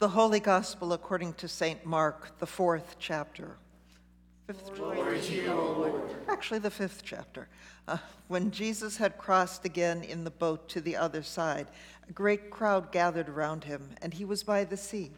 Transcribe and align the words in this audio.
The 0.00 0.08
Holy 0.08 0.40
Gospel 0.40 0.94
according 0.94 1.34
to 1.34 1.46
St. 1.46 1.84
Mark, 1.84 2.38
the 2.38 2.46
fourth 2.46 2.96
chapter. 2.98 3.58
Fifth 4.46 4.74
Glory 4.74 5.20
to 5.20 5.34
you, 5.34 5.52
o 5.52 5.72
Lord. 5.72 6.02
Actually, 6.26 6.60
the 6.60 6.70
fifth 6.70 7.02
chapter. 7.04 7.48
Uh, 7.86 7.98
when 8.28 8.50
Jesus 8.50 8.96
had 8.96 9.18
crossed 9.18 9.66
again 9.66 10.02
in 10.02 10.24
the 10.24 10.30
boat 10.30 10.70
to 10.70 10.80
the 10.80 10.96
other 10.96 11.22
side, 11.22 11.66
a 12.08 12.12
great 12.12 12.48
crowd 12.48 12.90
gathered 12.92 13.28
around 13.28 13.64
him, 13.64 13.90
and 14.00 14.14
he 14.14 14.24
was 14.24 14.42
by 14.42 14.64
the 14.64 14.78
sea. 14.78 15.10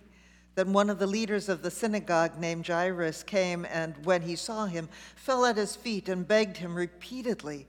Then 0.56 0.72
one 0.72 0.90
of 0.90 0.98
the 0.98 1.06
leaders 1.06 1.48
of 1.48 1.62
the 1.62 1.70
synagogue 1.70 2.36
named 2.40 2.66
Jairus 2.66 3.22
came, 3.22 3.64
and 3.66 3.94
when 4.04 4.22
he 4.22 4.34
saw 4.34 4.66
him, 4.66 4.88
fell 5.14 5.44
at 5.44 5.58
his 5.58 5.76
feet 5.76 6.08
and 6.08 6.26
begged 6.26 6.56
him 6.56 6.74
repeatedly. 6.74 7.68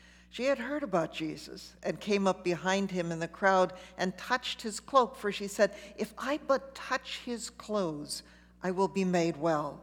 She 0.31 0.45
had 0.45 0.59
heard 0.59 0.81
about 0.81 1.13
Jesus 1.13 1.75
and 1.83 1.99
came 1.99 2.25
up 2.25 2.41
behind 2.41 2.89
him 2.89 3.11
in 3.11 3.19
the 3.19 3.27
crowd 3.27 3.73
and 3.97 4.17
touched 4.17 4.61
his 4.61 4.79
cloak, 4.79 5.17
for 5.17 5.29
she 5.29 5.47
said, 5.47 5.75
If 5.97 6.13
I 6.17 6.39
but 6.47 6.73
touch 6.73 7.19
his 7.25 7.49
clothes, 7.49 8.23
I 8.63 8.71
will 8.71 8.87
be 8.87 9.03
made 9.03 9.35
well. 9.35 9.81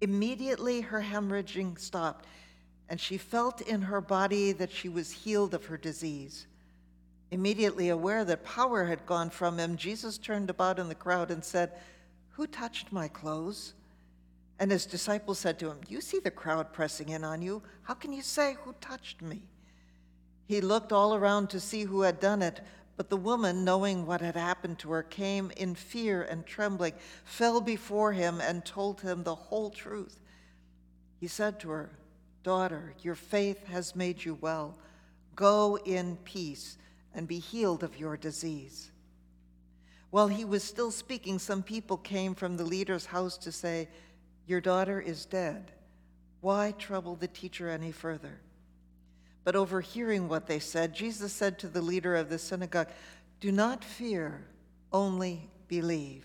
Immediately 0.00 0.82
her 0.82 1.02
hemorrhaging 1.02 1.76
stopped, 1.80 2.24
and 2.88 3.00
she 3.00 3.18
felt 3.18 3.60
in 3.60 3.82
her 3.82 4.00
body 4.00 4.52
that 4.52 4.70
she 4.70 4.88
was 4.88 5.10
healed 5.10 5.54
of 5.54 5.64
her 5.64 5.76
disease. 5.76 6.46
Immediately 7.32 7.88
aware 7.88 8.24
that 8.24 8.44
power 8.44 8.84
had 8.84 9.06
gone 9.06 9.28
from 9.28 9.58
him, 9.58 9.76
Jesus 9.76 10.18
turned 10.18 10.50
about 10.50 10.78
in 10.78 10.88
the 10.88 10.94
crowd 10.94 11.32
and 11.32 11.44
said, 11.44 11.72
Who 12.30 12.46
touched 12.46 12.92
my 12.92 13.08
clothes? 13.08 13.74
And 14.58 14.70
his 14.70 14.86
disciples 14.86 15.38
said 15.38 15.58
to 15.60 15.70
him, 15.70 15.80
You 15.88 16.00
see 16.00 16.18
the 16.18 16.30
crowd 16.30 16.72
pressing 16.72 17.10
in 17.10 17.22
on 17.24 17.42
you. 17.42 17.62
How 17.82 17.94
can 17.94 18.12
you 18.12 18.22
say, 18.22 18.56
Who 18.64 18.74
touched 18.80 19.22
me? 19.22 19.42
He 20.46 20.60
looked 20.60 20.92
all 20.92 21.14
around 21.14 21.50
to 21.50 21.60
see 21.60 21.84
who 21.84 22.00
had 22.00 22.20
done 22.20 22.42
it, 22.42 22.60
but 22.96 23.10
the 23.10 23.16
woman, 23.16 23.64
knowing 23.64 24.06
what 24.06 24.20
had 24.20 24.34
happened 24.34 24.78
to 24.80 24.90
her, 24.90 25.02
came 25.02 25.52
in 25.56 25.74
fear 25.74 26.22
and 26.22 26.44
trembling, 26.44 26.94
fell 27.24 27.60
before 27.60 28.12
him, 28.12 28.40
and 28.40 28.64
told 28.64 29.00
him 29.00 29.22
the 29.22 29.34
whole 29.34 29.70
truth. 29.70 30.18
He 31.20 31.28
said 31.28 31.60
to 31.60 31.70
her, 31.70 31.90
Daughter, 32.42 32.94
your 33.02 33.14
faith 33.14 33.66
has 33.68 33.94
made 33.94 34.24
you 34.24 34.38
well. 34.40 34.78
Go 35.36 35.78
in 35.84 36.16
peace 36.24 36.78
and 37.14 37.28
be 37.28 37.38
healed 37.38 37.84
of 37.84 37.98
your 37.98 38.16
disease. 38.16 38.90
While 40.10 40.28
he 40.28 40.44
was 40.44 40.64
still 40.64 40.90
speaking, 40.90 41.38
some 41.38 41.62
people 41.62 41.98
came 41.98 42.34
from 42.34 42.56
the 42.56 42.64
leader's 42.64 43.06
house 43.06 43.36
to 43.38 43.52
say, 43.52 43.88
your 44.48 44.60
daughter 44.62 44.98
is 44.98 45.26
dead. 45.26 45.70
Why 46.40 46.72
trouble 46.78 47.16
the 47.16 47.28
teacher 47.28 47.68
any 47.68 47.92
further? 47.92 48.40
But 49.44 49.54
overhearing 49.54 50.28
what 50.28 50.46
they 50.46 50.58
said, 50.58 50.94
Jesus 50.94 51.32
said 51.32 51.58
to 51.58 51.68
the 51.68 51.82
leader 51.82 52.16
of 52.16 52.30
the 52.30 52.38
synagogue, 52.38 52.88
Do 53.40 53.52
not 53.52 53.84
fear, 53.84 54.46
only 54.90 55.50
believe. 55.68 56.24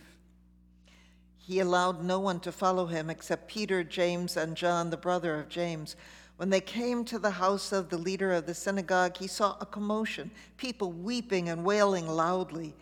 He 1.38 1.60
allowed 1.60 2.02
no 2.02 2.20
one 2.22 2.40
to 2.42 2.54
follow 2.54 2.86
him 2.86 3.10
except 3.10 3.50
Peter, 3.50 3.84
James, 3.84 4.38
and 4.38 4.56
John, 4.56 4.90
the 4.90 4.96
brother 4.98 5.38
of 5.38 5.50
James. 5.50 5.98
When 6.38 6.50
they 6.50 6.62
came 6.62 7.04
to 7.06 7.20
the 7.20 7.32
house 7.32 7.74
of 7.74 7.90
the 7.90 7.98
leader 7.98 8.32
of 8.32 8.46
the 8.46 8.54
synagogue, 8.54 9.18
he 9.18 9.28
saw 9.28 9.58
a 9.60 9.66
commotion, 9.66 10.32
people 10.56 10.94
weeping 10.94 11.50
and 11.50 11.66
wailing 11.66 12.08
loudly. 12.08 12.74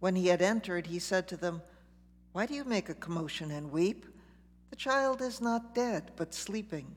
When 0.00 0.16
he 0.16 0.28
had 0.28 0.40
entered, 0.40 0.86
he 0.86 0.98
said 0.98 1.28
to 1.28 1.36
them, 1.36 1.60
Why 2.32 2.46
do 2.46 2.54
you 2.54 2.64
make 2.64 2.88
a 2.88 2.94
commotion 2.94 3.50
and 3.50 3.70
weep? 3.70 4.06
The 4.76 4.82
child 4.82 5.22
is 5.22 5.40
not 5.40 5.74
dead, 5.74 6.10
but 6.16 6.34
sleeping. 6.34 6.96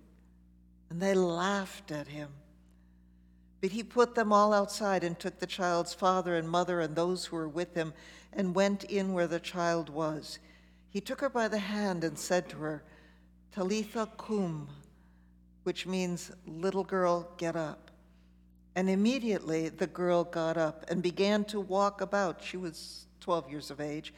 And 0.90 1.02
they 1.02 1.14
laughed 1.14 1.92
at 1.92 2.10
him. 2.10 2.28
But 3.62 3.72
he 3.72 3.84
put 3.84 4.16
them 4.16 4.34
all 4.34 4.52
outside 4.52 5.02
and 5.02 5.18
took 5.18 5.40
the 5.40 5.48
child's 5.48 5.94
father 5.94 6.36
and 6.36 6.50
mother 6.50 6.82
and 6.82 6.94
those 6.94 7.26
who 7.26 7.38
were 7.38 7.48
with 7.48 7.76
him 7.76 7.94
and 8.34 8.54
went 8.54 8.84
in 8.84 9.14
where 9.14 9.28
the 9.28 9.40
child 9.40 9.90
was. 9.90 10.40
He 10.90 11.00
took 11.00 11.22
her 11.22 11.30
by 11.30 11.48
the 11.48 11.60
hand 11.60 12.04
and 12.04 12.20
said 12.20 12.50
to 12.50 12.58
her, 12.58 12.84
Talitha 13.54 14.10
cum, 14.18 14.68
which 15.64 15.88
means, 15.88 16.32
little 16.46 16.84
girl, 16.84 17.32
get 17.38 17.56
up. 17.56 17.92
And 18.76 18.90
immediately 18.90 19.70
the 19.70 19.88
girl 19.88 20.26
got 20.26 20.58
up 20.58 20.84
and 20.90 21.02
began 21.02 21.46
to 21.46 21.62
walk 21.62 22.02
about. 22.02 22.44
She 22.44 22.58
was 22.58 23.06
12 23.22 23.50
years 23.50 23.72
of 23.72 23.80
age 23.80 24.14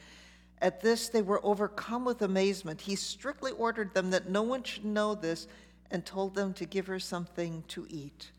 at 0.62 0.80
this, 0.80 1.08
they 1.08 1.22
were 1.22 1.44
overcome 1.44 2.04
with 2.04 2.22
amazement. 2.22 2.80
He 2.80 2.94
strictly 2.94 3.50
ordered 3.52 3.92
them 3.92 4.10
that 4.10 4.28
no 4.28 4.42
one 4.42 4.62
should 4.62 4.84
know 4.84 5.14
this 5.16 5.48
and 5.90 6.06
told 6.06 6.36
them 6.36 6.54
to 6.54 6.64
give 6.64 6.86
her 6.86 7.00
something 7.00 7.64
to 7.68 7.84
eat. 7.90 8.30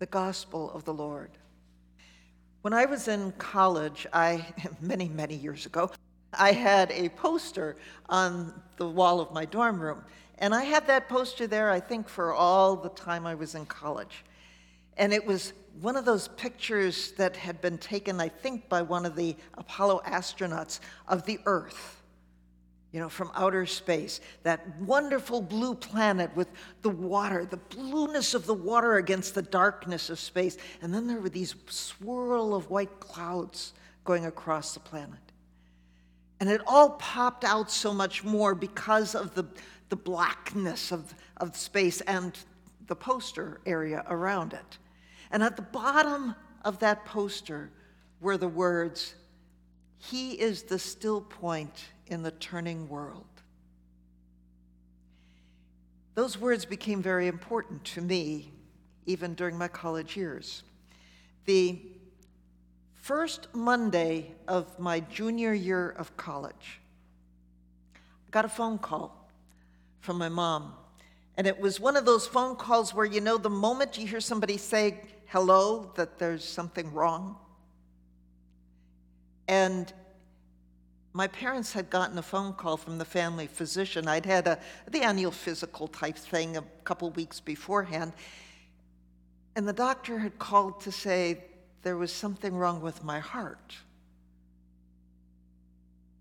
The 0.00 0.06
gospel 0.06 0.70
of 0.72 0.84
the 0.84 0.92
Lord. 0.92 1.30
When 2.62 2.72
I 2.72 2.86
was 2.86 3.06
in 3.06 3.32
college, 3.38 4.06
I, 4.12 4.44
many, 4.80 5.08
many 5.08 5.36
years 5.36 5.64
ago, 5.64 5.92
I 6.34 6.52
had 6.52 6.90
a 6.90 7.08
poster 7.10 7.76
on 8.08 8.60
the 8.76 8.88
wall 8.88 9.20
of 9.20 9.32
my 9.32 9.44
dorm 9.44 9.80
room. 9.80 10.02
And 10.38 10.52
I 10.54 10.64
had 10.64 10.88
that 10.88 11.08
poster 11.08 11.46
there, 11.46 11.70
I 11.70 11.78
think, 11.78 12.08
for 12.08 12.32
all 12.32 12.74
the 12.74 12.88
time 12.90 13.26
I 13.26 13.36
was 13.36 13.54
in 13.54 13.64
college. 13.66 14.24
And 15.00 15.14
it 15.14 15.26
was 15.26 15.54
one 15.80 15.96
of 15.96 16.04
those 16.04 16.28
pictures 16.28 17.12
that 17.12 17.34
had 17.34 17.62
been 17.62 17.78
taken, 17.78 18.20
I 18.20 18.28
think, 18.28 18.68
by 18.68 18.82
one 18.82 19.06
of 19.06 19.16
the 19.16 19.34
Apollo 19.54 20.02
astronauts 20.06 20.80
of 21.08 21.24
the 21.24 21.40
Earth, 21.46 22.02
you 22.92 23.00
know, 23.00 23.08
from 23.08 23.30
outer 23.34 23.64
space. 23.64 24.20
That 24.42 24.78
wonderful 24.80 25.40
blue 25.40 25.74
planet 25.74 26.36
with 26.36 26.48
the 26.82 26.90
water, 26.90 27.46
the 27.46 27.56
blueness 27.56 28.34
of 28.34 28.44
the 28.44 28.52
water 28.52 28.96
against 28.96 29.34
the 29.34 29.40
darkness 29.40 30.10
of 30.10 30.20
space. 30.20 30.58
And 30.82 30.92
then 30.92 31.06
there 31.06 31.18
were 31.18 31.30
these 31.30 31.54
swirl 31.70 32.54
of 32.54 32.68
white 32.68 33.00
clouds 33.00 33.72
going 34.04 34.26
across 34.26 34.74
the 34.74 34.80
planet. 34.80 35.18
And 36.40 36.50
it 36.50 36.60
all 36.66 36.90
popped 36.90 37.44
out 37.44 37.70
so 37.70 37.94
much 37.94 38.22
more 38.22 38.54
because 38.54 39.14
of 39.14 39.34
the, 39.34 39.46
the 39.88 39.96
blackness 39.96 40.92
of, 40.92 41.14
of 41.38 41.56
space 41.56 42.02
and 42.02 42.38
the 42.86 42.96
poster 42.96 43.62
area 43.64 44.04
around 44.10 44.52
it. 44.52 44.76
And 45.30 45.42
at 45.42 45.56
the 45.56 45.62
bottom 45.62 46.34
of 46.64 46.78
that 46.80 47.04
poster 47.04 47.70
were 48.20 48.36
the 48.36 48.48
words, 48.48 49.14
He 49.98 50.32
is 50.32 50.64
the 50.64 50.78
still 50.78 51.20
point 51.20 51.84
in 52.06 52.22
the 52.22 52.32
turning 52.32 52.88
world. 52.88 53.26
Those 56.14 56.38
words 56.38 56.64
became 56.64 57.02
very 57.02 57.28
important 57.28 57.84
to 57.84 58.00
me 58.00 58.52
even 59.06 59.34
during 59.34 59.56
my 59.56 59.68
college 59.68 60.16
years. 60.16 60.62
The 61.46 61.80
first 62.94 63.48
Monday 63.54 64.34
of 64.46 64.78
my 64.78 65.00
junior 65.00 65.54
year 65.54 65.90
of 65.90 66.16
college, 66.16 66.80
I 67.94 68.30
got 68.30 68.44
a 68.44 68.48
phone 68.48 68.78
call 68.78 69.30
from 70.00 70.18
my 70.18 70.28
mom. 70.28 70.74
And 71.36 71.46
it 71.46 71.58
was 71.58 71.80
one 71.80 71.96
of 71.96 72.04
those 72.04 72.26
phone 72.26 72.56
calls 72.56 72.92
where 72.92 73.06
you 73.06 73.20
know 73.20 73.38
the 73.38 73.48
moment 73.48 73.96
you 73.96 74.06
hear 74.06 74.20
somebody 74.20 74.58
say, 74.58 75.00
hello 75.30 75.92
that 75.94 76.18
there's 76.18 76.44
something 76.44 76.92
wrong. 76.92 77.36
And 79.46 79.92
my 81.12 81.28
parents 81.28 81.72
had 81.72 81.88
gotten 81.88 82.18
a 82.18 82.22
phone 82.22 82.52
call 82.52 82.76
from 82.76 82.98
the 82.98 83.04
family 83.04 83.46
physician. 83.46 84.08
I'd 84.08 84.26
had 84.26 84.48
a, 84.48 84.58
the 84.90 85.02
annual 85.02 85.30
physical 85.30 85.86
type 85.86 86.16
thing 86.16 86.56
a 86.56 86.64
couple 86.82 87.10
weeks 87.12 87.38
beforehand. 87.38 88.12
And 89.54 89.68
the 89.68 89.72
doctor 89.72 90.18
had 90.18 90.36
called 90.40 90.80
to 90.80 90.90
say 90.90 91.44
there 91.82 91.96
was 91.96 92.12
something 92.12 92.52
wrong 92.52 92.80
with 92.80 93.04
my 93.04 93.20
heart. 93.20 93.76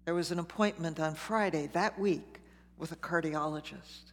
There 0.06 0.14
was 0.14 0.30
an 0.30 0.38
appointment 0.38 1.00
on 1.00 1.16
Friday 1.16 1.68
that 1.74 1.98
week 1.98 2.42
with 2.78 2.92
a 2.92 2.96
cardiologist. 2.96 4.12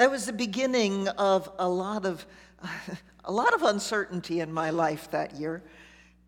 That 0.00 0.10
was 0.10 0.24
the 0.24 0.32
beginning 0.32 1.08
of 1.08 1.50
a 1.58 1.68
lot 1.68 2.06
of 2.06 2.24
a 3.26 3.30
lot 3.30 3.52
of 3.52 3.64
uncertainty 3.64 4.40
in 4.40 4.50
my 4.50 4.70
life 4.70 5.10
that 5.10 5.34
year. 5.34 5.62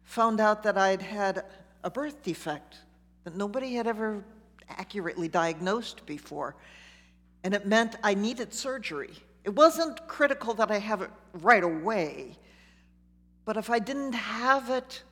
Found 0.05 0.41
out 0.41 0.63
that 0.65 0.77
I'd 0.77 1.01
had 1.01 1.47
a 1.83 1.91
birth 1.91 2.23
defect 2.23 2.77
that 3.25 3.35
nobody 3.35 3.73
had 3.77 3.87
ever 3.87 4.23
accurately 4.69 5.27
diagnosed 5.27 6.05
before. 6.05 6.55
And 7.45 7.55
it 7.55 7.67
meant 7.67 7.97
I 8.03 8.13
needed 8.13 8.53
surgery. 8.53 9.15
It 9.43 9.55
wasn't 9.55 10.07
critical 10.07 10.53
that 10.53 10.71
I 10.71 10.79
have 10.79 11.01
it 11.01 11.11
right 11.33 11.65
away, 11.65 12.37
but 13.47 13.57
if 13.57 13.71
I 13.71 13.79
didn't 13.79 14.13
have 14.13 14.69
it 14.69 15.03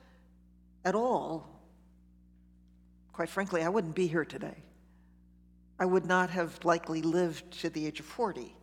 at 0.85 0.93
all, 0.93 1.49
quite 3.11 3.29
frankly, 3.29 3.63
I 3.63 3.69
wouldn't 3.69 3.95
be 3.95 4.05
here 4.05 4.23
today. 4.23 4.57
I 5.81 5.85
would 5.85 6.05
not 6.05 6.29
have 6.29 6.63
likely 6.63 7.01
lived 7.01 7.59
to 7.61 7.69
the 7.71 7.87
age 7.87 7.99
of 7.99 8.05
40. 8.05 8.55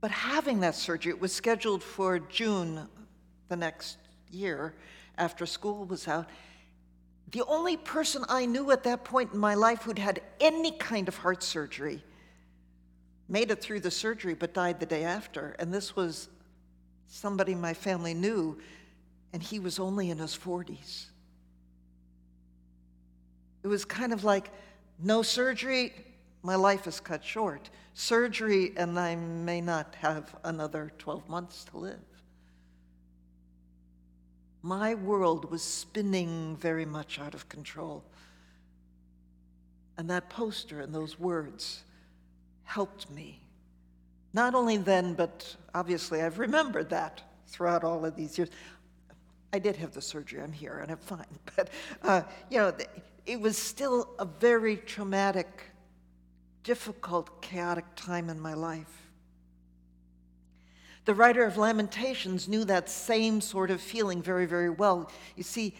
But 0.00 0.10
having 0.10 0.58
that 0.60 0.74
surgery, 0.74 1.10
it 1.10 1.20
was 1.20 1.32
scheduled 1.32 1.80
for 1.80 2.18
June 2.18 2.88
the 3.48 3.54
next 3.54 3.98
year 4.32 4.74
after 5.16 5.46
school 5.46 5.84
was 5.84 6.08
out. 6.08 6.28
The 7.30 7.44
only 7.44 7.76
person 7.76 8.24
I 8.28 8.46
knew 8.46 8.72
at 8.72 8.82
that 8.82 9.04
point 9.04 9.32
in 9.32 9.38
my 9.38 9.54
life 9.54 9.82
who'd 9.82 10.00
had 10.00 10.20
any 10.40 10.72
kind 10.72 11.06
of 11.06 11.16
heart 11.18 11.44
surgery 11.44 12.02
made 13.28 13.52
it 13.52 13.62
through 13.62 13.78
the 13.78 13.92
surgery 13.92 14.34
but 14.34 14.54
died 14.54 14.80
the 14.80 14.86
day 14.86 15.04
after. 15.04 15.54
And 15.60 15.72
this 15.72 15.94
was 15.94 16.28
somebody 17.06 17.54
my 17.54 17.74
family 17.74 18.12
knew, 18.12 18.58
and 19.32 19.40
he 19.40 19.60
was 19.60 19.78
only 19.78 20.10
in 20.10 20.18
his 20.18 20.36
40s. 20.36 21.11
It 23.62 23.68
was 23.68 23.84
kind 23.84 24.12
of 24.12 24.24
like 24.24 24.50
no 24.98 25.22
surgery, 25.22 25.92
my 26.42 26.56
life 26.56 26.86
is 26.86 27.00
cut 27.00 27.24
short. 27.24 27.70
Surgery, 27.94 28.72
and 28.76 28.98
I 28.98 29.14
may 29.14 29.60
not 29.60 29.94
have 29.96 30.34
another 30.44 30.92
12 30.98 31.28
months 31.28 31.64
to 31.64 31.78
live. 31.78 32.00
My 34.62 34.94
world 34.94 35.50
was 35.50 35.62
spinning 35.62 36.56
very 36.56 36.86
much 36.86 37.18
out 37.18 37.34
of 37.34 37.48
control. 37.48 38.04
And 39.98 40.08
that 40.10 40.30
poster 40.30 40.80
and 40.80 40.94
those 40.94 41.18
words 41.18 41.82
helped 42.64 43.10
me. 43.10 43.40
Not 44.32 44.54
only 44.54 44.78
then, 44.78 45.14
but 45.14 45.56
obviously 45.74 46.22
I've 46.22 46.38
remembered 46.38 46.88
that 46.90 47.22
throughout 47.48 47.84
all 47.84 48.04
of 48.04 48.16
these 48.16 48.38
years. 48.38 48.48
I 49.52 49.58
did 49.58 49.76
have 49.76 49.92
the 49.92 50.00
surgery, 50.00 50.40
I'm 50.40 50.52
here, 50.52 50.78
and 50.78 50.90
I'm 50.90 50.98
fine. 50.98 51.26
But, 51.56 51.68
uh, 52.02 52.22
you 52.50 52.58
know, 52.58 52.72
it 53.26 53.40
was 53.40 53.56
still 53.56 54.08
a 54.18 54.24
very 54.24 54.76
traumatic, 54.76 55.62
difficult, 56.64 57.40
chaotic 57.40 57.84
time 57.94 58.28
in 58.28 58.40
my 58.40 58.54
life. 58.54 59.10
The 61.04 61.14
writer 61.14 61.44
of 61.44 61.56
Lamentations 61.56 62.48
knew 62.48 62.64
that 62.64 62.88
same 62.88 63.40
sort 63.40 63.70
of 63.70 63.80
feeling 63.80 64.22
very, 64.22 64.46
very 64.46 64.70
well. 64.70 65.10
You 65.36 65.42
see, 65.42 65.74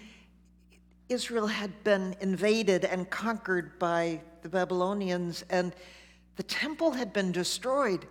Israel 1.08 1.46
had 1.46 1.84
been 1.84 2.16
invaded 2.20 2.84
and 2.84 3.08
conquered 3.08 3.78
by 3.78 4.20
the 4.42 4.48
Babylonians, 4.48 5.44
and 5.48 5.74
the 6.36 6.42
temple 6.42 6.92
had 6.92 7.12
been 7.12 7.30
destroyed. 7.30 8.06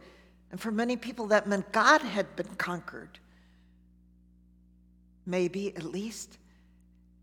And 0.52 0.60
for 0.60 0.72
many 0.72 0.96
people, 0.96 1.28
that 1.28 1.48
meant 1.48 1.72
God 1.72 2.02
had 2.02 2.34
been 2.36 2.56
conquered. 2.56 3.20
Maybe, 5.26 5.76
at 5.76 5.84
least. 5.84 6.38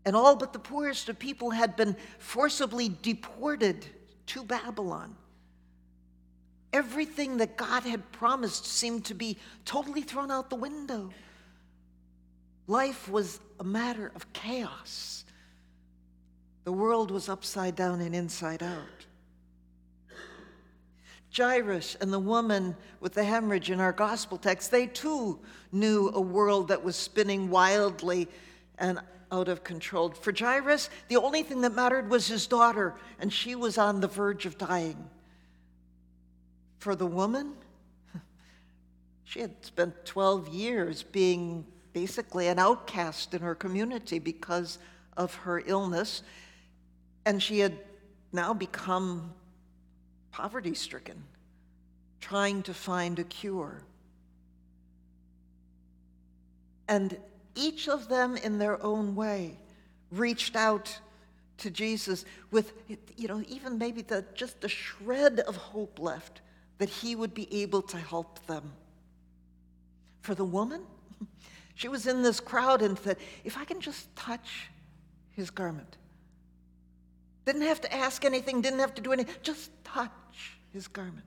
And 0.05 0.15
all 0.15 0.35
but 0.35 0.53
the 0.53 0.59
poorest 0.59 1.09
of 1.09 1.19
people 1.19 1.51
had 1.51 1.75
been 1.75 1.95
forcibly 2.17 2.89
deported 3.01 3.85
to 4.27 4.43
Babylon. 4.43 5.15
Everything 6.71 7.37
that 7.37 7.57
God 7.57 7.83
had 7.83 8.11
promised 8.11 8.65
seemed 8.65 9.05
to 9.05 9.13
be 9.13 9.37
totally 9.65 10.01
thrown 10.01 10.31
out 10.31 10.49
the 10.49 10.55
window. 10.55 11.09
Life 12.67 13.09
was 13.09 13.39
a 13.59 13.63
matter 13.63 14.11
of 14.15 14.31
chaos. 14.33 15.25
The 16.63 16.71
world 16.71 17.09
was 17.09 17.27
upside 17.27 17.75
down 17.75 17.99
and 18.01 18.13
inside 18.13 18.61
out. 18.61 19.05
Jairus 21.35 21.95
and 22.01 22.11
the 22.11 22.19
woman 22.19 22.75
with 22.99 23.13
the 23.13 23.23
hemorrhage 23.23 23.69
in 23.71 23.79
our 23.79 23.91
gospel 23.91 24.37
text, 24.37 24.71
they 24.71 24.87
too 24.87 25.39
knew 25.71 26.09
a 26.13 26.21
world 26.21 26.67
that 26.69 26.83
was 26.83 26.95
spinning 26.95 27.49
wildly 27.49 28.27
and 28.77 28.99
out 29.31 29.47
of 29.47 29.63
control. 29.63 30.09
For 30.09 30.33
Jairus, 30.37 30.89
the 31.07 31.17
only 31.17 31.43
thing 31.43 31.61
that 31.61 31.73
mattered 31.73 32.09
was 32.09 32.27
his 32.27 32.47
daughter, 32.47 32.95
and 33.19 33.31
she 33.31 33.55
was 33.55 33.77
on 33.77 34.01
the 34.01 34.07
verge 34.07 34.45
of 34.45 34.57
dying. 34.57 35.09
For 36.79 36.95
the 36.95 37.05
woman, 37.05 37.53
she 39.23 39.41
had 39.41 39.53
spent 39.63 40.05
12 40.05 40.49
years 40.49 41.03
being 41.03 41.65
basically 41.93 42.47
an 42.47 42.59
outcast 42.59 43.33
in 43.33 43.41
her 43.41 43.55
community 43.55 44.19
because 44.19 44.79
of 45.17 45.33
her 45.35 45.61
illness, 45.65 46.23
and 47.25 47.41
she 47.41 47.59
had 47.59 47.77
now 48.31 48.53
become 48.53 49.33
poverty 50.31 50.73
stricken, 50.73 51.23
trying 52.21 52.63
to 52.63 52.73
find 52.73 53.19
a 53.19 53.23
cure. 53.23 53.83
And 56.87 57.17
each 57.59 57.87
of 57.87 58.07
them, 58.07 58.35
in 58.37 58.57
their 58.57 58.81
own 58.83 59.15
way, 59.15 59.57
reached 60.11 60.55
out 60.55 60.99
to 61.57 61.69
Jesus 61.69 62.25
with, 62.51 62.73
you 63.17 63.27
know, 63.27 63.43
even 63.47 63.77
maybe 63.77 64.01
the, 64.01 64.23
just 64.33 64.63
a 64.63 64.69
shred 64.69 65.41
of 65.41 65.55
hope 65.55 65.99
left 65.99 66.41
that 66.77 66.89
he 66.89 67.15
would 67.15 67.33
be 67.33 67.61
able 67.61 67.81
to 67.81 67.97
help 67.97 68.45
them. 68.47 68.71
For 70.21 70.33
the 70.33 70.45
woman, 70.45 70.81
she 71.75 71.87
was 71.87 72.07
in 72.07 72.23
this 72.23 72.39
crowd 72.39 72.81
and 72.81 72.97
said, 72.97 73.17
If 73.43 73.57
I 73.57 73.65
can 73.65 73.81
just 73.81 74.13
touch 74.15 74.69
his 75.31 75.49
garment, 75.49 75.97
didn't 77.45 77.63
have 77.63 77.81
to 77.81 77.93
ask 77.93 78.25
anything, 78.25 78.61
didn't 78.61 78.79
have 78.79 78.95
to 78.95 79.01
do 79.01 79.11
anything, 79.11 79.35
just 79.43 79.71
touch 79.83 80.11
his 80.71 80.87
garment. 80.87 81.25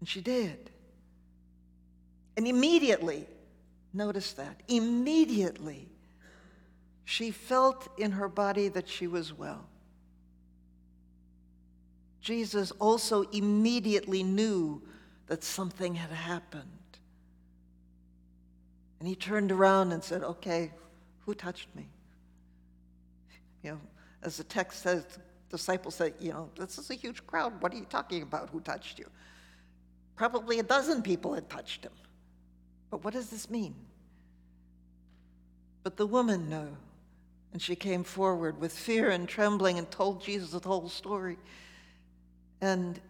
And 0.00 0.08
she 0.08 0.20
did. 0.20 0.70
And 2.36 2.46
immediately, 2.46 3.26
notice 3.94 4.32
that, 4.34 4.62
immediately, 4.68 5.88
she 7.04 7.30
felt 7.30 7.88
in 7.98 8.12
her 8.12 8.28
body 8.28 8.68
that 8.68 8.88
she 8.88 9.06
was 9.06 9.32
well. 9.32 9.66
Jesus 12.20 12.70
also 12.72 13.22
immediately 13.32 14.22
knew 14.22 14.82
that 15.26 15.44
something 15.44 15.94
had 15.94 16.10
happened. 16.10 16.64
And 18.98 19.08
he 19.08 19.14
turned 19.14 19.52
around 19.52 19.92
and 19.92 20.02
said, 20.02 20.22
Okay, 20.22 20.72
who 21.20 21.34
touched 21.34 21.68
me? 21.74 21.86
You 23.62 23.72
know, 23.72 23.80
as 24.22 24.38
the 24.38 24.44
text 24.44 24.82
says, 24.82 25.04
the 25.50 25.56
disciples 25.58 25.96
said, 25.96 26.14
You 26.18 26.32
know, 26.32 26.50
this 26.58 26.78
is 26.78 26.90
a 26.90 26.94
huge 26.94 27.26
crowd. 27.26 27.60
What 27.60 27.74
are 27.74 27.76
you 27.76 27.84
talking 27.84 28.22
about? 28.22 28.48
Who 28.50 28.60
touched 28.60 28.98
you? 28.98 29.06
Probably 30.16 30.58
a 30.58 30.62
dozen 30.62 31.02
people 31.02 31.34
had 31.34 31.50
touched 31.50 31.84
him. 31.84 31.92
But 32.94 33.02
what 33.02 33.12
does 33.12 33.28
this 33.28 33.50
mean? 33.50 33.74
But 35.82 35.96
the 35.96 36.06
woman 36.06 36.48
knew. 36.48 36.76
And 37.52 37.60
she 37.60 37.74
came 37.74 38.04
forward 38.04 38.60
with 38.60 38.72
fear 38.72 39.10
and 39.10 39.28
trembling 39.28 39.78
and 39.78 39.90
told 39.90 40.22
Jesus 40.22 40.52
the 40.52 40.60
whole 40.60 40.88
story. 40.88 41.36
And 42.60 43.00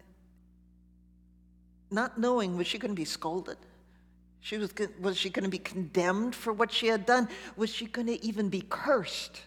not 1.90 2.18
knowing, 2.18 2.56
was 2.56 2.66
she 2.66 2.78
going 2.78 2.92
to 2.92 2.96
be 2.96 3.04
scolded? 3.04 3.58
She 4.40 4.56
was, 4.56 4.72
was 5.02 5.18
she 5.18 5.28
going 5.28 5.44
to 5.44 5.50
be 5.50 5.58
condemned 5.58 6.34
for 6.34 6.54
what 6.54 6.72
she 6.72 6.86
had 6.86 7.04
done? 7.04 7.28
Was 7.58 7.68
she 7.68 7.84
going 7.84 8.06
to 8.06 8.24
even 8.24 8.48
be 8.48 8.64
cursed? 8.66 9.42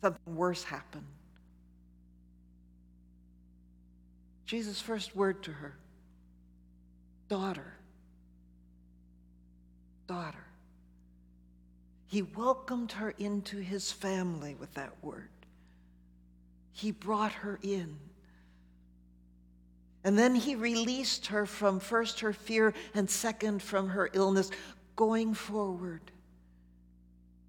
Something 0.00 0.36
worse 0.36 0.64
happened. 0.64 1.04
Jesus' 4.46 4.80
first 4.80 5.14
word 5.14 5.42
to 5.42 5.52
her 5.52 5.76
daughter, 7.28 7.74
daughter. 10.08 10.44
He 12.08 12.22
welcomed 12.22 12.92
her 12.92 13.10
into 13.10 13.58
his 13.58 13.92
family 13.92 14.56
with 14.58 14.74
that 14.74 14.92
word. 15.02 15.28
He 16.72 16.90
brought 16.90 17.32
her 17.32 17.60
in. 17.62 17.96
And 20.02 20.18
then 20.18 20.34
he 20.34 20.54
released 20.54 21.26
her 21.26 21.44
from 21.44 21.78
first 21.78 22.20
her 22.20 22.32
fear 22.32 22.72
and 22.94 23.08
second 23.08 23.62
from 23.62 23.90
her 23.90 24.08
illness, 24.14 24.50
going 24.96 25.34
forward. 25.34 26.00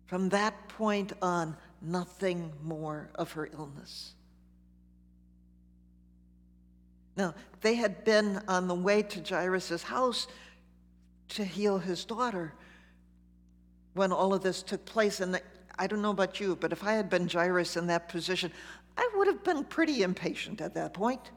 From 0.08 0.30
that 0.30 0.68
point 0.68 1.14
on, 1.22 1.56
nothing 1.82 2.52
more 2.64 3.10
of 3.16 3.32
her 3.32 3.50
illness. 3.54 4.14
Now, 7.16 7.34
they 7.62 7.76
had 7.76 8.04
been 8.04 8.42
on 8.48 8.68
the 8.68 8.76
way 8.76 9.04
to 9.04 9.22
Jairus' 9.22 9.84
house 9.84 10.28
to 11.30 11.44
heal 11.44 11.78
his 11.80 12.06
daughter 12.06 12.54
when 13.94 14.12
all 14.12 14.34
of 14.34 14.42
this 14.42 14.64
took 14.64 14.86
place. 14.86 15.20
And 15.20 15.40
I 15.78 15.88
don't 15.88 16.02
know 16.02 16.12
about 16.12 16.40
you, 16.40 16.56
but 16.56 16.72
if 16.72 16.84
I 16.84 16.94
had 16.94 17.10
been 17.10 17.28
Jairus 17.28 17.78
in 17.78 17.88
that 17.88 18.10
position, 18.10 18.52
I 18.98 19.10
would 19.16 19.28
have 19.28 19.44
been 19.44 19.64
pretty 19.64 20.04
impatient 20.04 20.62
at 20.62 20.74
that 20.74 20.94
point. 20.94 21.32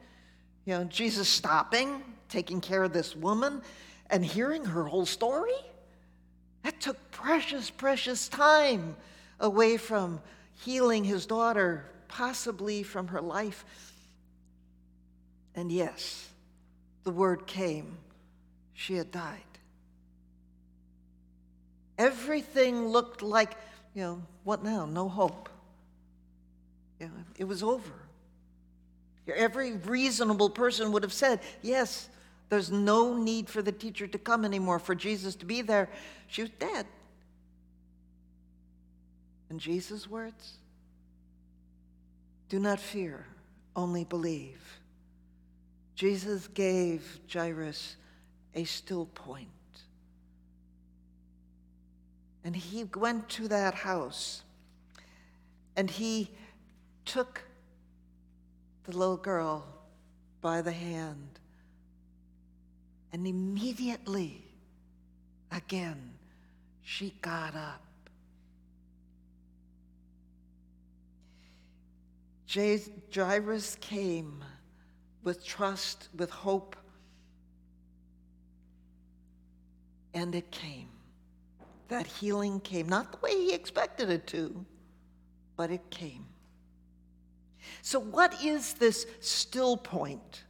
You 0.65 0.73
know, 0.75 0.83
Jesus 0.85 1.27
stopping, 1.27 2.03
taking 2.29 2.61
care 2.61 2.83
of 2.83 2.93
this 2.93 3.15
woman, 3.15 3.61
and 4.09 4.23
hearing 4.23 4.65
her 4.65 4.85
whole 4.85 5.05
story. 5.05 5.53
That 6.63 6.79
took 6.79 7.11
precious, 7.11 7.69
precious 7.69 8.27
time 8.27 8.95
away 9.39 9.77
from 9.77 10.21
healing 10.63 11.03
his 11.03 11.25
daughter, 11.25 11.85
possibly 12.07 12.83
from 12.83 13.07
her 13.07 13.21
life. 13.21 13.65
And 15.55 15.71
yes, 15.71 16.29
the 17.03 17.11
word 17.11 17.45
came. 17.47 17.97
She 18.73 18.95
had 18.95 19.11
died. 19.11 19.41
Everything 21.97 22.87
looked 22.87 23.21
like, 23.21 23.55
you 23.93 24.01
know, 24.01 24.23
what 24.43 24.63
now? 24.63 24.85
No 24.85 25.07
hope. 25.07 25.49
You 26.99 27.07
know, 27.07 27.13
it 27.37 27.43
was 27.43 27.63
over. 27.63 27.93
Every 29.33 29.73
reasonable 29.73 30.49
person 30.49 30.91
would 30.91 31.03
have 31.03 31.13
said, 31.13 31.39
yes, 31.61 32.09
there's 32.49 32.71
no 32.71 33.15
need 33.15 33.49
for 33.49 33.61
the 33.61 33.71
teacher 33.71 34.05
to 34.07 34.17
come 34.17 34.43
anymore, 34.43 34.79
for 34.79 34.95
Jesus 34.95 35.35
to 35.35 35.45
be 35.45 35.61
there. 35.61 35.89
She 36.27 36.41
was 36.41 36.51
dead. 36.59 36.85
And 39.49 39.59
Jesus' 39.59 40.09
words? 40.09 40.57
Do 42.49 42.59
not 42.59 42.79
fear, 42.79 43.25
only 43.75 44.03
believe. 44.03 44.61
Jesus 45.95 46.47
gave 46.47 47.19
Jairus 47.31 47.95
a 48.55 48.63
still 48.63 49.05
point. 49.05 49.47
And 52.43 52.55
he 52.55 52.83
went 52.83 53.29
to 53.29 53.47
that 53.47 53.73
house 53.73 54.43
and 55.75 55.89
he 55.89 56.29
took 57.05 57.43
the 58.83 58.97
little 58.97 59.17
girl 59.17 59.65
by 60.41 60.61
the 60.61 60.71
hand. 60.71 61.39
And 63.11 63.25
immediately, 63.27 64.43
again, 65.51 66.13
she 66.83 67.13
got 67.21 67.55
up. 67.55 67.81
Jairus 72.53 73.77
came 73.81 74.43
with 75.23 75.43
trust, 75.43 76.09
with 76.15 76.29
hope, 76.29 76.75
and 80.13 80.35
it 80.35 80.51
came. 80.51 80.92
That 81.89 82.07
healing 82.07 82.59
came, 82.59 82.87
not 82.87 83.11
the 83.11 83.17
way 83.19 83.31
he 83.31 83.53
expected 83.53 84.09
it 84.09 84.25
to, 84.27 84.65
but 85.55 85.69
it 85.69 85.89
came. 85.89 86.25
So, 87.81 87.99
what 87.99 88.41
is 88.43 88.73
this 88.73 89.05
still 89.19 89.77
point? 89.77 90.43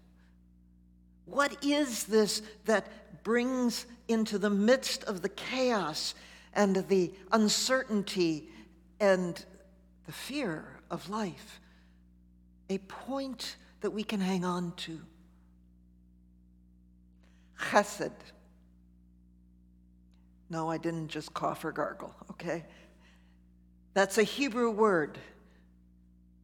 What 1.26 1.64
is 1.64 2.06
this 2.06 2.42
that 2.66 3.24
brings 3.24 3.86
into 4.08 4.38
the 4.38 4.50
midst 4.50 5.04
of 5.06 5.22
the 5.22 5.30
chaos 5.30 6.16
and 6.54 6.88
the 6.88 7.12
uncertainty 7.32 8.50
and 9.00 9.44
the 10.06 10.12
fear 10.12 10.66
of 10.92 11.10
life 11.10 11.60
a 12.70 12.78
point 12.80 13.56
that 13.82 13.92
we 13.92 14.04
can 14.04 14.20
hang 14.20 14.44
on 14.46 14.74
to? 14.78 15.00
Chesed. 17.60 18.12
No, 20.54 20.70
I 20.70 20.78
didn't 20.78 21.08
just 21.08 21.34
cough 21.34 21.66
or 21.66 21.72
gargle, 21.72 22.14
okay? 22.30 22.64
That's 23.96 24.20
a 24.20 24.24
Hebrew 24.24 24.70
word. 24.70 25.18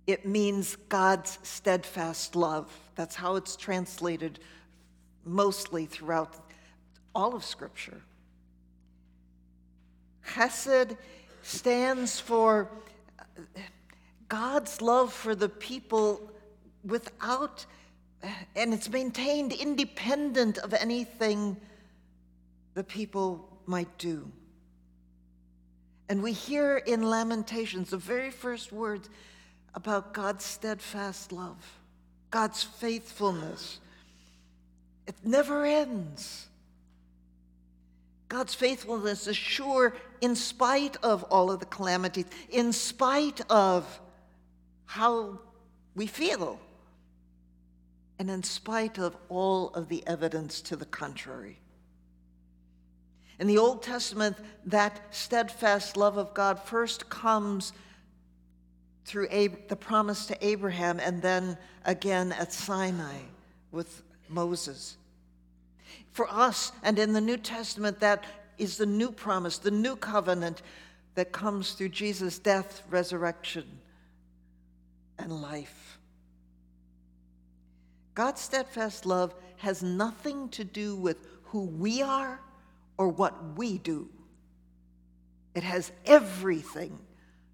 It 0.07 0.25
means 0.25 0.77
God's 0.89 1.37
steadfast 1.43 2.35
love. 2.35 2.75
That's 2.95 3.15
how 3.15 3.35
it's 3.35 3.55
translated 3.55 4.39
mostly 5.25 5.85
throughout 5.85 6.35
all 7.13 7.35
of 7.35 7.45
Scripture. 7.45 8.01
Chesed 10.27 10.97
stands 11.43 12.19
for 12.19 12.67
God's 14.27 14.81
love 14.81 15.13
for 15.13 15.35
the 15.35 15.49
people 15.49 16.31
without, 16.83 17.63
and 18.55 18.73
it's 18.73 18.89
maintained 18.89 19.53
independent 19.53 20.57
of 20.57 20.73
anything 20.73 21.57
the 22.73 22.83
people 22.83 23.45
might 23.69 23.97
do. 23.99 24.29
And 26.09 26.23
we 26.23 26.33
hear 26.33 26.77
in 26.77 27.03
Lamentations 27.03 27.91
the 27.91 27.97
very 27.97 28.31
first 28.31 28.73
words 28.73 29.07
about 29.75 30.11
God's 30.11 30.43
steadfast 30.43 31.31
love, 31.31 31.79
God's 32.31 32.63
faithfulness. 32.63 33.79
It 35.05 35.15
never 35.23 35.65
ends. 35.65 36.47
God's 38.27 38.55
faithfulness 38.55 39.27
is 39.27 39.37
sure 39.37 39.95
in 40.21 40.35
spite 40.35 40.97
of 41.03 41.23
all 41.25 41.51
of 41.51 41.59
the 41.59 41.65
calamities, 41.67 42.25
in 42.49 42.73
spite 42.73 43.41
of 43.49 43.99
how 44.85 45.39
we 45.95 46.07
feel, 46.07 46.59
and 48.17 48.29
in 48.31 48.41
spite 48.41 48.97
of 48.97 49.15
all 49.29 49.69
of 49.69 49.89
the 49.89 50.05
evidence 50.07 50.61
to 50.61 50.75
the 50.75 50.85
contrary. 50.85 51.59
In 53.39 53.47
the 53.47 53.57
Old 53.57 53.81
Testament, 53.81 54.37
that 54.65 55.01
steadfast 55.11 55.95
love 55.95 56.17
of 56.17 56.33
God 56.33 56.59
first 56.59 57.09
comes 57.09 57.71
through 59.05 59.29
the 59.69 59.75
promise 59.75 60.25
to 60.25 60.45
Abraham 60.45 60.99
and 60.99 61.21
then 61.21 61.57
again 61.85 62.33
at 62.33 62.51
Sinai 62.51 63.19
with 63.71 64.03
Moses. 64.27 64.97
For 66.11 66.29
us, 66.29 66.73
and 66.83 66.99
in 66.99 67.13
the 67.13 67.21
New 67.21 67.37
Testament, 67.37 68.01
that 68.01 68.25
is 68.57 68.77
the 68.77 68.85
new 68.85 69.11
promise, 69.11 69.57
the 69.57 69.71
new 69.71 69.95
covenant 69.95 70.61
that 71.15 71.31
comes 71.31 71.71
through 71.71 71.89
Jesus' 71.89 72.39
death, 72.39 72.83
resurrection, 72.89 73.65
and 75.17 75.41
life. 75.41 75.97
God's 78.15 78.41
steadfast 78.41 79.05
love 79.05 79.33
has 79.57 79.81
nothing 79.81 80.49
to 80.49 80.65
do 80.65 80.95
with 80.95 81.25
who 81.45 81.61
we 81.63 82.01
are 82.01 82.39
or 82.99 83.07
what 83.07 83.57
we 83.57 83.77
do. 83.77 84.09
It 85.55 85.63
has 85.63 85.91
everything 86.05 86.99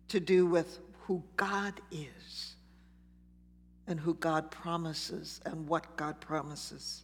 to 0.10 0.20
do 0.20 0.46
with 0.46 0.80
who 1.04 1.24
God 1.38 1.80
is 1.92 2.56
and 3.88 4.00
who 4.00 4.16
God 4.16 4.50
promises 4.50 5.40
and 5.46 5.68
what 5.68 5.96
God 5.96 6.20
promises. 6.20 7.04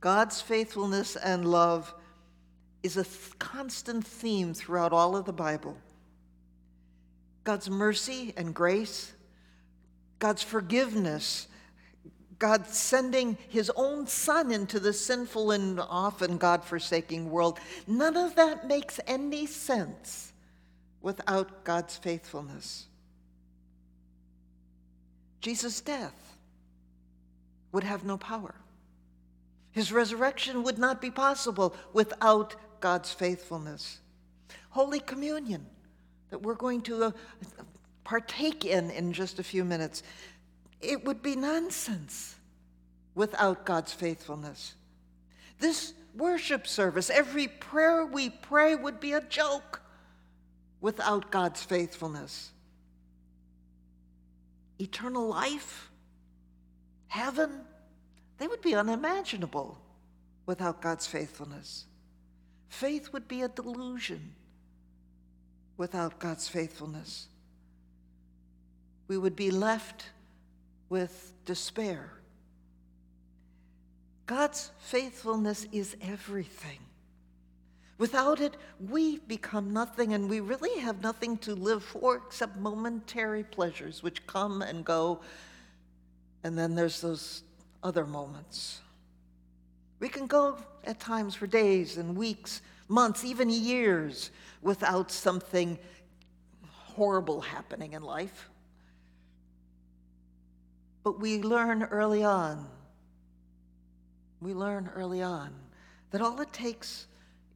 God's 0.00 0.42
faithfulness 0.42 1.16
and 1.16 1.50
love 1.50 1.94
is 2.82 2.98
a 2.98 3.04
th- 3.04 3.38
constant 3.38 4.06
theme 4.06 4.52
throughout 4.52 4.92
all 4.92 5.16
of 5.16 5.24
the 5.24 5.32
Bible. 5.32 5.78
God's 7.42 7.70
mercy 7.70 8.34
and 8.36 8.54
grace, 8.54 9.12
God's 10.18 10.42
forgiveness, 10.42 11.48
God 12.38 12.66
sending 12.66 13.38
his 13.48 13.70
own 13.76 14.06
son 14.06 14.52
into 14.52 14.78
the 14.78 14.92
sinful 14.92 15.52
and 15.52 15.80
often 15.80 16.36
God 16.36 16.64
forsaking 16.64 17.30
world. 17.30 17.58
None 17.86 18.16
of 18.16 18.34
that 18.36 18.66
makes 18.66 19.00
any 19.06 19.46
sense 19.46 20.32
without 21.00 21.64
God's 21.64 21.96
faithfulness. 21.96 22.86
Jesus' 25.40 25.80
death 25.80 26.36
would 27.72 27.84
have 27.84 28.04
no 28.04 28.16
power. 28.18 28.54
His 29.70 29.92
resurrection 29.92 30.62
would 30.62 30.78
not 30.78 31.00
be 31.00 31.10
possible 31.10 31.76
without 31.92 32.56
God's 32.80 33.12
faithfulness. 33.12 34.00
Holy 34.70 35.00
Communion, 35.00 35.66
that 36.30 36.42
we're 36.42 36.54
going 36.54 36.80
to 36.82 37.04
uh, 37.04 37.10
partake 38.04 38.64
in 38.64 38.90
in 38.90 39.12
just 39.12 39.38
a 39.38 39.42
few 39.42 39.64
minutes, 39.64 40.02
it 40.80 41.04
would 41.04 41.22
be 41.22 41.36
nonsense 41.36 42.34
without 43.14 43.64
God's 43.64 43.92
faithfulness. 43.92 44.74
This 45.58 45.94
worship 46.14 46.66
service, 46.66 47.10
every 47.10 47.48
prayer 47.48 48.04
we 48.04 48.30
pray 48.30 48.74
would 48.74 49.00
be 49.00 49.12
a 49.12 49.20
joke 49.22 49.82
without 50.80 51.30
God's 51.30 51.62
faithfulness. 51.62 52.50
Eternal 54.78 55.28
life, 55.28 55.90
heaven, 57.08 57.62
they 58.38 58.46
would 58.46 58.60
be 58.60 58.74
unimaginable 58.74 59.78
without 60.44 60.82
God's 60.82 61.06
faithfulness. 61.06 61.86
Faith 62.68 63.12
would 63.12 63.26
be 63.26 63.42
a 63.42 63.48
delusion 63.48 64.34
without 65.78 66.18
God's 66.18 66.48
faithfulness. 66.48 67.28
We 69.08 69.16
would 69.16 69.36
be 69.36 69.50
left 69.50 70.10
with 70.88 71.32
despair. 71.44 72.10
God's 74.26 74.72
faithfulness 74.80 75.66
is 75.72 75.96
everything. 76.00 76.78
Without 77.98 78.40
it, 78.40 78.56
we 78.78 79.18
become 79.20 79.72
nothing, 79.72 80.12
and 80.12 80.28
we 80.28 80.40
really 80.40 80.80
have 80.80 81.00
nothing 81.02 81.38
to 81.38 81.54
live 81.54 81.82
for 81.82 82.16
except 82.16 82.56
momentary 82.56 83.42
pleasures 83.42 84.02
which 84.02 84.26
come 84.26 84.60
and 84.60 84.84
go. 84.84 85.20
And 86.44 86.58
then 86.58 86.74
there's 86.74 87.00
those 87.00 87.42
other 87.82 88.04
moments. 88.04 88.80
We 89.98 90.08
can 90.08 90.26
go 90.26 90.58
at 90.84 91.00
times 91.00 91.34
for 91.34 91.46
days 91.46 91.96
and 91.96 92.16
weeks, 92.16 92.60
months, 92.88 93.24
even 93.24 93.48
years 93.48 94.30
without 94.60 95.10
something 95.10 95.78
horrible 96.68 97.40
happening 97.40 97.94
in 97.94 98.02
life. 98.02 98.50
But 101.06 101.20
we 101.20 101.40
learn 101.40 101.84
early 101.84 102.24
on, 102.24 102.66
we 104.40 104.52
learn 104.52 104.90
early 104.92 105.22
on 105.22 105.54
that 106.10 106.20
all 106.20 106.40
it 106.40 106.52
takes 106.52 107.06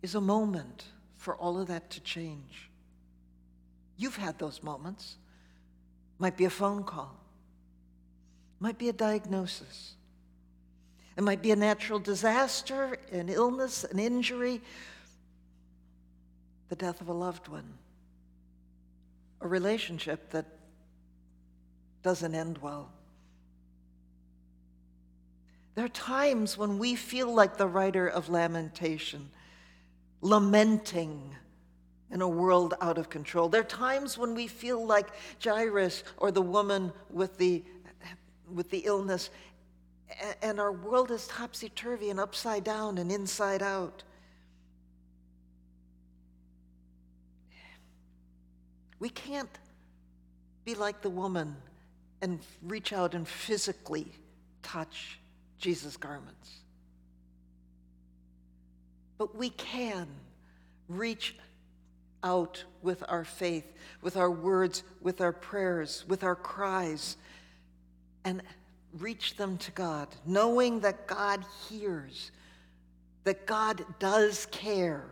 is 0.02 0.14
a 0.14 0.20
moment 0.20 0.84
for 1.16 1.34
all 1.34 1.60
of 1.60 1.66
that 1.66 1.90
to 1.90 2.00
change. 2.00 2.70
You've 3.96 4.14
had 4.14 4.38
those 4.38 4.62
moments. 4.62 5.16
Might 6.20 6.36
be 6.36 6.44
a 6.44 6.50
phone 6.50 6.84
call. 6.84 7.16
Might 8.60 8.78
be 8.78 8.88
a 8.88 8.92
diagnosis. 8.92 9.94
It 11.16 11.24
might 11.24 11.42
be 11.42 11.50
a 11.50 11.56
natural 11.56 11.98
disaster, 11.98 12.98
an 13.10 13.28
illness, 13.28 13.82
an 13.82 13.98
injury, 13.98 14.60
the 16.68 16.76
death 16.76 17.00
of 17.00 17.08
a 17.08 17.12
loved 17.12 17.48
one, 17.48 17.72
a 19.40 19.48
relationship 19.48 20.30
that 20.30 20.46
doesn't 22.04 22.36
end 22.36 22.58
well. 22.58 22.92
There 25.80 25.86
are 25.86 25.88
times 25.88 26.58
when 26.58 26.78
we 26.78 26.94
feel 26.94 27.32
like 27.32 27.56
the 27.56 27.66
writer 27.66 28.06
of 28.06 28.28
Lamentation, 28.28 29.30
lamenting 30.20 31.34
in 32.10 32.20
a 32.20 32.28
world 32.28 32.74
out 32.82 32.98
of 32.98 33.08
control. 33.08 33.48
There 33.48 33.62
are 33.62 33.64
times 33.64 34.18
when 34.18 34.34
we 34.34 34.46
feel 34.46 34.86
like 34.86 35.08
Jairus 35.42 36.04
or 36.18 36.32
the 36.32 36.42
woman 36.42 36.92
with 37.08 37.38
the, 37.38 37.64
with 38.52 38.68
the 38.68 38.80
illness, 38.80 39.30
and 40.42 40.60
our 40.60 40.70
world 40.70 41.10
is 41.10 41.26
topsy 41.28 41.70
turvy 41.70 42.10
and 42.10 42.20
upside 42.20 42.62
down 42.62 42.98
and 42.98 43.10
inside 43.10 43.62
out. 43.62 44.02
We 48.98 49.08
can't 49.08 49.58
be 50.66 50.74
like 50.74 51.00
the 51.00 51.08
woman 51.08 51.56
and 52.20 52.40
reach 52.60 52.92
out 52.92 53.14
and 53.14 53.26
physically 53.26 54.12
touch 54.62 55.16
Jesus' 55.60 55.96
garments. 55.96 56.50
But 59.18 59.36
we 59.36 59.50
can 59.50 60.08
reach 60.88 61.36
out 62.24 62.64
with 62.82 63.04
our 63.08 63.24
faith, 63.24 63.70
with 64.02 64.16
our 64.16 64.30
words, 64.30 64.82
with 65.00 65.20
our 65.20 65.32
prayers, 65.32 66.04
with 66.08 66.24
our 66.24 66.34
cries, 66.34 67.16
and 68.24 68.42
reach 68.98 69.36
them 69.36 69.58
to 69.58 69.70
God, 69.72 70.08
knowing 70.26 70.80
that 70.80 71.06
God 71.06 71.44
hears, 71.68 72.30
that 73.24 73.46
God 73.46 73.84
does 73.98 74.46
care. 74.46 75.04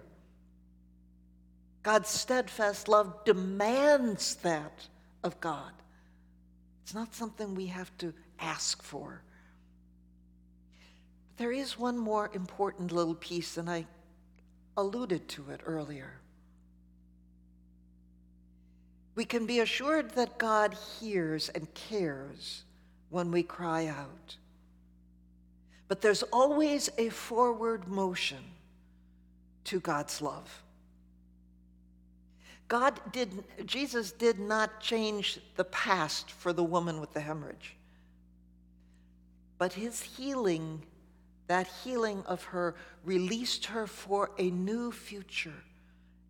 God's 1.83 2.09
steadfast 2.09 2.89
love 2.89 3.25
demands 3.25 4.37
that 4.37 4.89
of 5.23 5.41
God. 5.41 5.73
It's 6.83 6.95
not 6.95 7.15
something 7.15 7.55
we 7.55 7.67
have 7.67 7.97
to 7.99 8.13
ask 8.41 8.83
for. 8.83 9.23
There 11.39 11.53
is 11.53 11.79
one 11.79 11.97
more 11.97 12.31
important 12.35 12.93
little 12.93 13.15
piece, 13.15 13.57
and 13.57 13.71
I 13.71 13.87
alluded 14.77 15.29
to 15.29 15.51
it 15.51 15.61
earlier. 15.65 16.13
We 19.15 19.25
can 19.25 19.47
be 19.47 19.61
assured 19.61 20.11
that 20.11 20.39
God 20.39 20.77
hears 21.01 21.49
and 21.49 21.73
cares 21.75 22.65
when 23.11 23.31
we 23.31 23.43
cry 23.43 23.87
out. 23.87 24.37
But 25.87 26.03
there's 26.03 26.23
always 26.25 26.91
a 26.99 27.09
forward 27.09 27.89
motion 27.89 28.45
to 29.65 29.81
God's 29.81 30.21
love. 30.21 30.63
God 32.69 33.01
did, 33.13 33.45
Jesus 33.65 34.13
did 34.13 34.39
not 34.39 34.81
change 34.81 35.41
the 35.57 35.65
past 35.65 36.31
for 36.31 36.53
the 36.53 36.63
woman 36.63 37.01
with 37.01 37.15
the 37.15 37.21
hemorrhage. 37.21 37.75
But 39.57 39.73
his 39.73 40.03
healing, 40.03 40.83
that 41.49 41.67
healing 41.83 42.23
of 42.27 42.45
her, 42.45 42.75
released 43.05 43.67
her 43.67 43.87
for 43.87 44.31
a 44.39 44.51
new 44.51 44.93
future, 44.93 45.65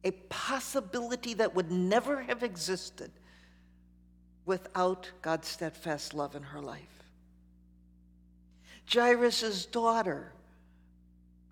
a 0.05 0.13
possibility 0.13 1.35
that 1.35 1.55
would 1.55 1.71
never 1.71 2.23
have 2.23 2.43
existed 2.43 3.11
without 4.47 5.11
God's 5.21 5.47
steadfast 5.47 6.15
love 6.15 6.35
in 6.35 6.43
her 6.43 6.61
life. 6.61 7.05
Jairus' 8.91 9.67
daughter 9.67 10.33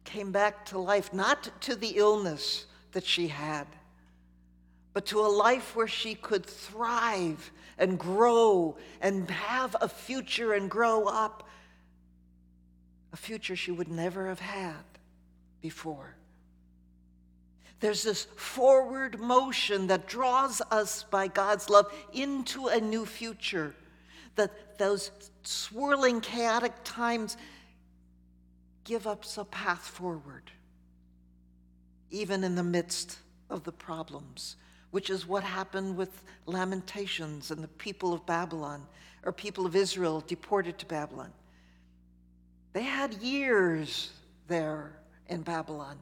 came 0.05 0.33
back 0.33 0.64
to 0.66 0.79
life, 0.79 1.12
not 1.12 1.50
to 1.61 1.74
the 1.74 1.94
illness 1.96 2.64
that 2.92 3.05
she 3.05 3.29
had, 3.29 3.66
but 4.94 5.05
to 5.07 5.20
a 5.20 5.29
life 5.29 5.76
where 5.76 5.88
she 5.88 6.14
could 6.14 6.46
thrive 6.46 7.50
and 7.76 7.98
grow 7.98 8.76
and 9.02 9.31
have 9.31 9.76
a 9.81 9.88
future 9.88 10.55
and 10.55 10.70
grow 10.70 11.05
up, 11.05 11.45
a 13.16 13.18
future 13.18 13.57
she 13.57 13.70
would 13.70 13.88
never 13.88 14.29
have 14.29 14.40
had 14.40 14.85
before. 15.62 16.14
There's 17.81 18.02
this 18.02 18.26
forward 18.37 19.18
motion 19.18 19.87
that 19.87 20.07
draws 20.07 20.61
us 20.70 21.05
by 21.05 21.29
God's 21.29 21.70
love 21.70 21.90
into 22.12 22.66
a 22.66 22.79
new 22.79 23.07
future. 23.07 23.74
That 24.35 24.76
those 24.79 25.11
swirling, 25.44 26.20
chaotic 26.20 26.74
times 26.85 27.38
give 28.85 29.07
us 29.07 29.38
a 29.38 29.46
path 29.46 29.87
forward, 29.87 30.50
even 32.11 32.44
in 32.44 32.55
the 32.55 32.62
midst 32.62 33.18
of 33.48 33.64
the 33.64 33.72
problems, 33.72 34.57
which 34.90 35.09
is 35.09 35.26
what 35.26 35.42
happened 35.42 35.96
with 35.96 36.22
Lamentations 36.44 37.50
and 37.50 37.64
the 37.64 37.68
people 37.68 38.12
of 38.12 38.26
Babylon, 38.26 38.87
or 39.22 39.33
people 39.33 39.64
of 39.64 39.74
Israel 39.74 40.22
deported 40.26 40.76
to 40.81 40.85
Babylon. 40.87 41.33
They 42.77 42.83
had 42.83 43.15
years 43.15 44.11
there 44.49 44.99
in 45.29 45.41
Babylon 45.41 45.97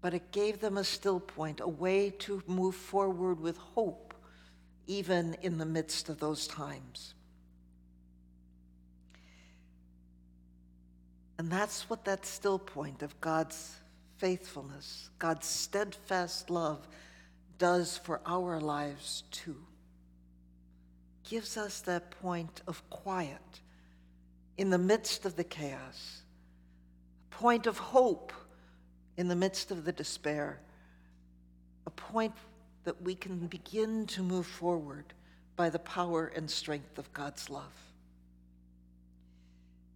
but 0.00 0.12
it 0.12 0.32
gave 0.32 0.58
them 0.58 0.76
a 0.76 0.82
still 0.84 1.20
point, 1.20 1.60
a 1.60 1.68
way 1.68 2.10
to 2.10 2.42
move 2.48 2.74
forward 2.74 3.38
with 3.40 3.56
hope, 3.56 4.14
even 4.88 5.36
in 5.42 5.58
the 5.58 5.64
midst 5.64 6.08
of 6.08 6.18
those 6.18 6.48
times. 6.48 7.14
And 11.38 11.48
that's 11.50 11.88
what 11.88 12.04
that 12.04 12.26
still 12.26 12.58
point 12.58 13.02
of 13.02 13.20
God's 13.20 13.76
faithfulness, 14.16 15.10
God's 15.20 15.46
steadfast 15.46 16.50
love, 16.50 16.88
does 17.58 17.96
for 17.98 18.20
our 18.26 18.60
lives 18.60 19.22
too. 19.30 19.56
Gives 21.22 21.56
us 21.56 21.80
that 21.82 22.10
point 22.10 22.62
of 22.66 22.88
quiet 22.90 23.60
in 24.58 24.70
the 24.70 24.78
midst 24.78 25.24
of 25.24 25.36
the 25.36 25.44
chaos, 25.44 26.22
a 27.30 27.34
point 27.34 27.66
of 27.66 27.78
hope 27.78 28.32
in 29.16 29.28
the 29.28 29.36
midst 29.36 29.70
of 29.70 29.84
the 29.84 29.92
despair, 29.92 30.60
a 31.86 31.90
point 31.90 32.34
that 32.84 33.00
we 33.00 33.14
can 33.14 33.46
begin 33.46 34.04
to 34.06 34.22
move 34.22 34.46
forward 34.46 35.04
by 35.56 35.70
the 35.70 35.78
power 35.78 36.32
and 36.34 36.50
strength 36.50 36.98
of 36.98 37.12
God's 37.12 37.48
love. 37.48 37.72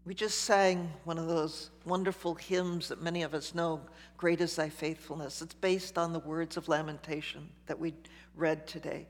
We 0.05 0.15
just 0.15 0.39
sang 0.43 0.93
one 1.05 1.19
of 1.19 1.29
those 1.29 1.71
wonderful 1.85 2.35
hymns 2.35 2.89
that 2.89 3.03
many 3.03 3.23
of 3.23 3.35
us 3.35 3.55
know, 3.55 3.81
Great 4.17 4.41
is 4.41 4.57
Thy 4.57 4.69
Faithfulness. 4.69 5.43
It's 5.43 5.55
based 5.55 5.97
on 5.97 6.13
the 6.13 6.19
words 6.19 6.57
of 6.57 6.69
lamentation 6.69 7.49
that 7.67 7.79
we 7.79 7.95
read 8.35 8.67
today. 8.67 9.07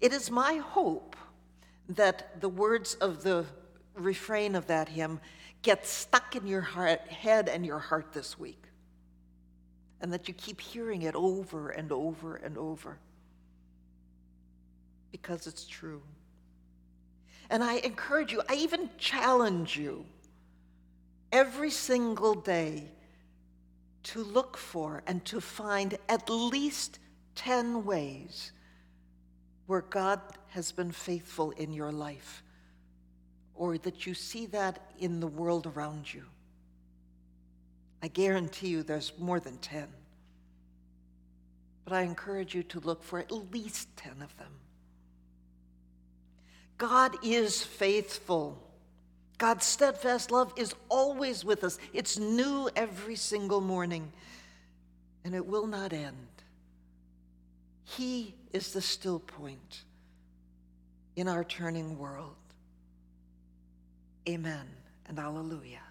It 0.00 0.12
is 0.12 0.30
my 0.30 0.56
hope 0.56 1.16
that 1.88 2.40
the 2.40 2.48
words 2.48 2.94
of 2.96 3.22
the 3.22 3.44
refrain 3.94 4.54
of 4.54 4.66
that 4.68 4.88
hymn 4.88 5.20
get 5.62 5.86
stuck 5.86 6.36
in 6.36 6.46
your 6.46 6.62
heart, 6.62 7.00
head 7.08 7.48
and 7.48 7.66
your 7.66 7.78
heart 7.78 8.12
this 8.12 8.38
week. 8.38 8.64
And 10.00 10.12
that 10.12 10.28
you 10.28 10.34
keep 10.34 10.60
hearing 10.60 11.02
it 11.02 11.14
over 11.14 11.68
and 11.68 11.92
over 11.92 12.36
and 12.36 12.56
over. 12.56 12.98
Because 15.12 15.46
it's 15.46 15.66
true. 15.66 16.00
And 17.50 17.62
I 17.62 17.74
encourage 17.74 18.32
you, 18.32 18.42
I 18.48 18.54
even 18.54 18.88
challenge 18.96 19.76
you 19.76 20.06
every 21.32 21.70
single 21.70 22.34
day 22.34 22.84
to 24.02 24.22
look 24.22 24.56
for 24.56 25.02
and 25.06 25.22
to 25.26 25.40
find 25.40 25.98
at 26.08 26.30
least 26.30 26.98
10 27.34 27.84
ways 27.84 28.52
where 29.66 29.82
God 29.82 30.20
has 30.48 30.72
been 30.72 30.92
faithful 30.92 31.50
in 31.52 31.72
your 31.72 31.92
life 31.92 32.42
or 33.60 33.76
that 33.76 34.06
you 34.06 34.14
see 34.14 34.46
that 34.46 34.78
in 34.98 35.20
the 35.20 35.26
world 35.26 35.66
around 35.66 36.12
you. 36.14 36.24
I 38.02 38.08
guarantee 38.08 38.68
you 38.68 38.82
there's 38.82 39.12
more 39.18 39.38
than 39.38 39.58
10. 39.58 39.86
But 41.84 41.92
I 41.92 42.00
encourage 42.00 42.54
you 42.54 42.62
to 42.62 42.80
look 42.80 43.02
for 43.02 43.18
at 43.18 43.30
least 43.30 43.94
10 43.98 44.22
of 44.22 44.34
them. 44.38 44.52
God 46.78 47.16
is 47.22 47.62
faithful. 47.62 48.58
God's 49.36 49.66
steadfast 49.66 50.30
love 50.30 50.54
is 50.56 50.74
always 50.88 51.44
with 51.44 51.62
us. 51.62 51.78
It's 51.92 52.18
new 52.18 52.70
every 52.74 53.16
single 53.16 53.60
morning, 53.60 54.10
and 55.22 55.34
it 55.34 55.44
will 55.44 55.66
not 55.66 55.92
end. 55.92 56.16
He 57.84 58.34
is 58.54 58.72
the 58.72 58.80
still 58.80 59.18
point 59.18 59.82
in 61.14 61.28
our 61.28 61.44
turning 61.44 61.98
world. 61.98 62.39
Amen 64.30 64.68
and 65.08 65.18
alleluia. 65.18 65.89